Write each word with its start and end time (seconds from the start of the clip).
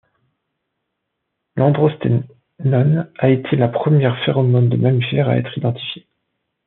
L'androsténone 1.57 3.11
a 3.19 3.29
été 3.29 3.55
la 3.55 3.67
première 3.67 4.17
phéromone 4.25 4.67
de 4.67 4.75
mammifère 4.75 5.29
à 5.29 5.37
être 5.37 5.55
identifiée. 5.55 6.07